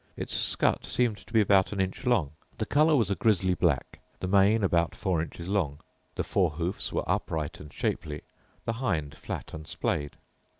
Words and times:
Its 0.17 0.33
scut 0.33 0.83
seemed 0.83 1.17
to 1.19 1.31
be 1.31 1.41
about 1.41 1.71
an 1.71 1.79
inch 1.79 2.07
long; 2.07 2.31
the 2.57 2.65
colour 2.65 2.95
was 2.95 3.11
a 3.11 3.15
grizzly 3.15 3.53
black; 3.53 3.99
the 4.19 4.25
mane 4.27 4.63
about 4.63 4.95
four 4.95 5.21
inches 5.21 5.47
long; 5.47 5.79
the 6.15 6.23
fore 6.23 6.49
hoofs 6.49 6.91
were 6.91 7.05
upright 7.07 7.59
and 7.59 7.71
shapely, 7.71 8.23
the 8.65 8.73
hind 8.73 9.15
flat 9.15 9.53
and 9.53 9.67
splayed. 9.67 10.15